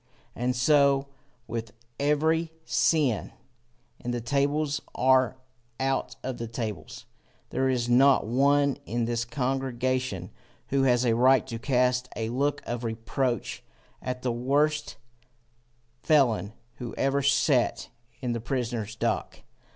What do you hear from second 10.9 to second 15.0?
a right to cast a look of reproach at the worst